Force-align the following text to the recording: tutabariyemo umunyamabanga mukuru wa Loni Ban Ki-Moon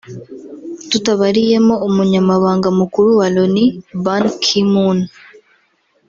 tutabariyemo 0.89 1.75
umunyamabanga 1.87 2.67
mukuru 2.79 3.09
wa 3.19 3.27
Loni 3.35 3.65
Ban 4.03 4.23
Ki-Moon 4.43 4.99